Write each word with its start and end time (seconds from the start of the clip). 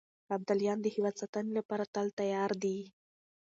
ابداليان 0.35 0.77
د 0.81 0.85
هېواد 0.95 1.13
د 1.15 1.19
ساتنې 1.21 1.51
لپاره 1.59 1.83
تل 1.93 2.07
تيار 2.19 2.51
دي. 2.63 2.77